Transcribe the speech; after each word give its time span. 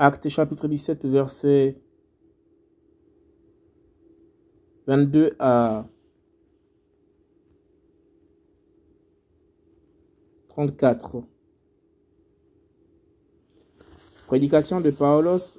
Acte 0.00 0.28
chapitre 0.28 0.68
17, 0.68 1.06
verset 1.06 1.76
22 4.86 5.30
à 5.40 5.86
34. 10.50 11.24
Prédication 14.28 14.80
de 14.80 14.92
Paulos 14.92 15.58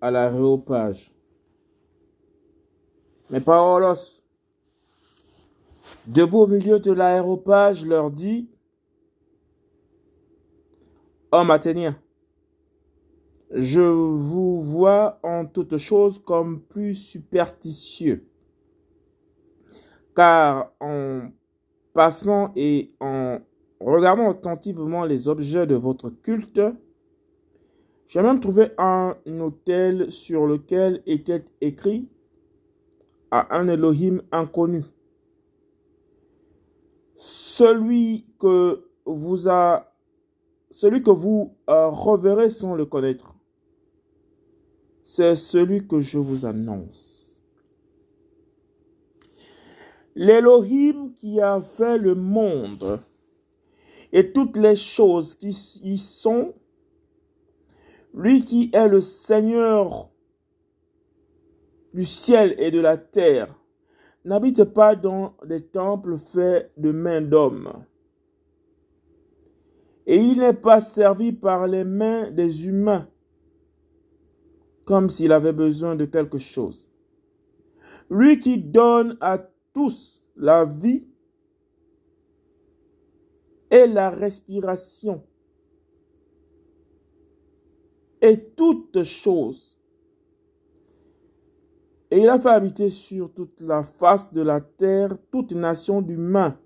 à 0.00 0.12
l'aréopage. 0.12 1.12
Mais 3.30 3.40
Paulos, 3.40 4.22
debout 6.06 6.42
au 6.42 6.46
milieu 6.46 6.78
de 6.78 6.92
l'aéropage, 6.92 7.84
leur 7.84 8.12
dit 8.12 8.48
Homme 11.32 11.50
athénien, 11.50 12.00
je 13.54 13.82
vous 13.82 14.62
vois 14.62 15.18
en 15.22 15.46
toutes 15.46 15.76
choses 15.76 16.18
comme 16.18 16.60
plus 16.60 16.94
superstitieux. 16.94 18.26
Car 20.14 20.72
en 20.80 21.28
passant 21.92 22.52
et 22.56 22.92
en 23.00 23.38
regardant 23.80 24.30
attentivement 24.30 25.04
les 25.04 25.28
objets 25.28 25.66
de 25.66 25.74
votre 25.74 26.10
culte, 26.10 26.60
j'ai 28.06 28.22
même 28.22 28.40
trouvé 28.40 28.68
un 28.78 29.16
hôtel 29.26 30.10
sur 30.10 30.46
lequel 30.46 31.02
était 31.06 31.44
écrit 31.60 32.08
à 33.30 33.56
un 33.56 33.68
Elohim 33.68 34.20
inconnu. 34.32 34.84
Celui 37.16 38.26
que 38.38 38.84
vous 39.06 39.48
a 39.48 39.88
celui 40.70 41.02
que 41.02 41.10
vous 41.10 41.54
euh, 41.68 41.88
reverrez 41.88 42.50
sans 42.50 42.74
le 42.74 42.86
connaître, 42.86 43.36
c'est 45.02 45.34
celui 45.34 45.86
que 45.86 46.00
je 46.00 46.18
vous 46.18 46.46
annonce. 46.46 47.44
L'Elohim 50.14 51.12
qui 51.14 51.40
a 51.40 51.60
fait 51.60 51.98
le 51.98 52.14
monde 52.14 53.00
et 54.12 54.32
toutes 54.32 54.56
les 54.56 54.76
choses 54.76 55.34
qui 55.34 55.48
y 55.82 55.98
sont, 55.98 56.54
lui 58.14 58.42
qui 58.42 58.70
est 58.74 58.88
le 58.88 59.00
Seigneur 59.00 60.10
du 61.94 62.04
ciel 62.04 62.54
et 62.58 62.70
de 62.70 62.80
la 62.80 62.98
terre, 62.98 63.54
n'habite 64.24 64.64
pas 64.64 64.96
dans 64.96 65.34
des 65.44 65.62
temples 65.62 66.18
faits 66.18 66.72
de 66.76 66.92
mains 66.92 67.22
d'hommes 67.22 67.84
et 70.06 70.16
il 70.16 70.38
n'est 70.38 70.52
pas 70.52 70.80
servi 70.80 71.32
par 71.32 71.66
les 71.66 71.84
mains 71.84 72.30
des 72.30 72.66
humains 72.66 73.08
comme 74.84 75.10
s'il 75.10 75.32
avait 75.32 75.52
besoin 75.52 75.96
de 75.96 76.04
quelque 76.04 76.38
chose. 76.38 76.90
Lui 78.10 78.38
qui 78.38 78.58
donne 78.58 79.16
à 79.20 79.38
tous 79.72 80.22
la 80.36 80.64
vie 80.64 81.06
et 83.70 83.86
la 83.86 84.10
respiration 84.10 85.22
et 88.20 88.38
toutes 88.56 89.02
choses. 89.02 89.78
Et 92.10 92.20
il 92.20 92.28
a 92.28 92.38
fait 92.38 92.50
habiter 92.50 92.90
sur 92.90 93.32
toute 93.32 93.60
la 93.62 93.82
face 93.82 94.32
de 94.32 94.42
la 94.42 94.60
terre 94.60 95.16
toute 95.30 95.52
nation 95.52 96.02
d'humains, 96.02 96.58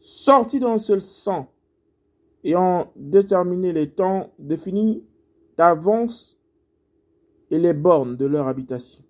sortis 0.00 0.58
d'un 0.58 0.78
seul 0.78 1.00
sang, 1.00 1.52
ayant 2.42 2.92
déterminé 2.96 3.72
les 3.72 3.90
temps 3.90 4.32
définis 4.38 5.04
d'avance 5.56 6.35
et 7.50 7.58
les 7.58 7.72
bornes 7.72 8.16
de 8.16 8.26
leur 8.26 8.48
habitation 8.48 9.04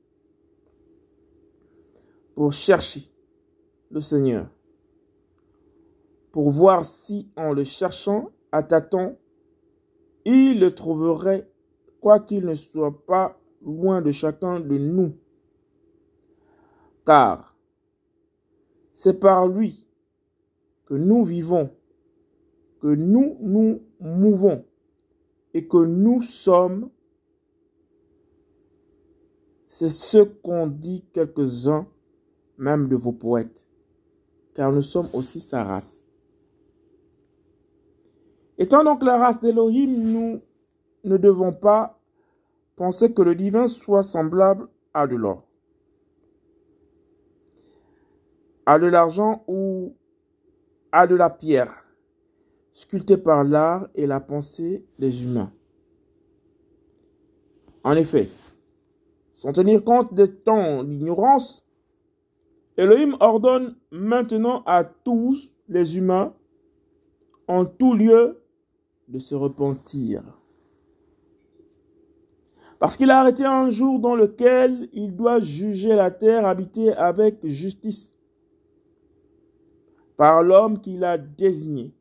pour 2.35 2.53
chercher 2.53 3.03
le 3.91 4.01
Seigneur, 4.01 4.49
pour 6.33 6.51
voir 6.51 6.85
si 6.85 7.31
en 7.37 7.53
le 7.53 7.65
cherchant 7.65 8.31
à 8.53 8.63
tâtons, 8.63 9.17
il 10.25 10.61
le 10.61 10.75
trouverait, 10.75 11.49
quoiqu'il 12.01 12.45
ne 12.45 12.55
soit 12.55 13.07
pas 13.07 13.39
loin 13.63 14.03
de 14.03 14.11
chacun 14.11 14.61
de 14.61 14.77
nous. 14.77 15.17
Car 17.07 17.57
c'est 18.93 19.19
par 19.19 19.47
lui 19.47 19.87
que 20.85 20.95
nous 20.95 21.25
vivons 21.25 21.71
que 22.81 22.95
nous 22.95 23.37
nous 23.41 23.83
mouvons 24.01 24.65
et 25.55 25.67
que 25.67 25.85
nous 25.85 26.23
sommes, 26.23 26.91
c'est 29.79 29.91
ce 29.91 30.17
qu'ont 30.17 30.67
dit 30.67 31.05
quelques-uns, 31.13 31.87
même 32.57 32.89
de 32.89 32.97
vos 32.97 33.13
poètes, 33.13 33.67
car 34.55 34.73
nous 34.73 34.81
sommes 34.81 35.11
aussi 35.13 35.39
sa 35.39 35.65
race. 35.65 36.07
Étant 38.57 38.85
donc 38.85 39.03
la 39.03 39.19
race 39.19 39.39
d'Elohim, 39.39 39.91
nous 39.91 40.41
ne 41.05 41.19
devons 41.19 41.53
pas 41.53 42.01
penser 42.75 43.13
que 43.13 43.21
le 43.21 43.35
divin 43.35 43.69
soit 43.69 44.03
semblable 44.03 44.67
à 44.95 45.07
de 45.07 45.15
l'or, 45.15 45.47
à 48.65 48.79
de 48.79 48.87
l'argent 48.87 49.45
ou 49.47 49.95
à 50.91 51.07
de 51.07 51.17
la 51.17 51.29
pierre 51.29 51.85
sculpté 52.73 53.19
par 53.19 53.45
l'art 53.45 53.89
et 53.95 54.07
la 54.07 54.21
pensée 54.21 54.87
des 54.99 55.23
humains. 55.23 55.53
En 57.85 57.93
effet, 57.93 58.31
sans 59.37 59.53
tenir 59.53 59.85
compte 59.85 60.13
des 60.15 60.33
temps 60.33 60.83
d'ignorance, 60.83 61.65
Elohim 62.77 63.17
ordonne 63.21 63.77
maintenant 63.93 64.63
à 64.67 64.83
tous 64.85 65.53
les 65.69 65.97
humains, 65.97 66.35
en 67.47 67.65
tout 67.65 67.95
lieu, 67.95 68.43
de 69.09 69.19
se 69.21 69.35
repentir. 69.35 70.25
Parce 72.79 72.97
qu'il 72.97 73.11
a 73.11 73.21
arrêté 73.21 73.45
un 73.45 73.71
jour 73.71 74.01
dans 74.01 74.17
lequel 74.17 74.89
il 74.93 75.15
doit 75.15 75.41
juger 75.41 75.95
la 75.95 76.11
terre 76.11 76.45
habitée 76.45 76.93
avec 76.93 77.47
justice 77.47 78.17
par 80.17 80.43
l'homme 80.43 80.81
qu'il 80.81 81.05
a 81.05 81.17
désigné 81.19 81.95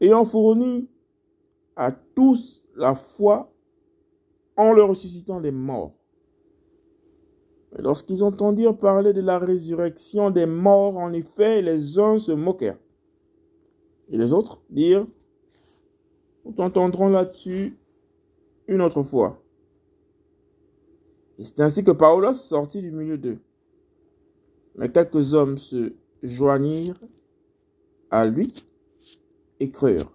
ayant 0.00 0.24
fourni 0.24 0.88
à 1.76 1.92
tous 1.92 2.64
la 2.74 2.94
foi 2.94 3.52
en 4.56 4.72
le 4.72 4.82
ressuscitant 4.82 5.40
des 5.40 5.50
morts. 5.50 5.99
Lorsqu'ils 7.78 8.24
entendirent 8.24 8.76
parler 8.76 9.12
de 9.12 9.20
la 9.20 9.38
résurrection 9.38 10.30
des 10.30 10.46
morts, 10.46 10.96
en 10.96 11.12
effet, 11.12 11.62
les 11.62 11.98
uns 11.98 12.18
se 12.18 12.32
moquèrent. 12.32 12.78
Et 14.08 14.18
les 14.18 14.32
autres 14.32 14.62
dirent, 14.70 15.06
nous 16.44 16.52
t'entendrons 16.52 17.08
là-dessus 17.08 17.76
une 18.66 18.82
autre 18.82 19.02
fois. 19.02 19.40
Et 21.38 21.44
c'est 21.44 21.60
ainsi 21.60 21.84
que 21.84 21.92
Paulos 21.92 22.34
sortit 22.34 22.82
du 22.82 22.90
milieu 22.90 23.16
d'eux. 23.16 23.38
Mais 24.74 24.90
quelques 24.90 25.34
hommes 25.34 25.58
se 25.58 25.92
joignirent 26.22 27.00
à 28.10 28.26
lui 28.26 28.52
et 29.60 29.70
crurent. 29.70 30.12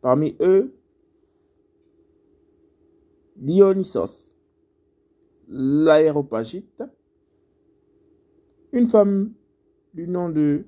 Parmi 0.00 0.34
eux, 0.40 0.74
Dionysos, 3.36 4.31
l'aéropagite, 5.52 6.82
une 8.72 8.86
femme 8.86 9.34
du 9.92 10.08
nom 10.08 10.30
de 10.30 10.64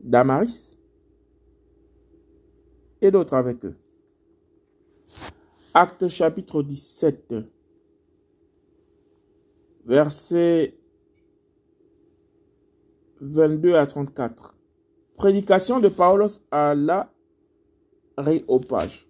Damaris, 0.00 0.76
et 3.02 3.10
d'autres 3.10 3.34
avec 3.34 3.64
eux. 3.64 3.76
Acte 5.74 6.08
chapitre 6.08 6.62
17, 6.62 7.34
versets 9.84 10.76
22 13.20 13.74
à 13.74 13.86
34. 13.86 14.56
Prédication 15.16 15.80
de 15.80 15.88
Paulos 15.88 16.40
à 16.50 16.74
la 16.74 17.12
Réopage. 18.16 19.09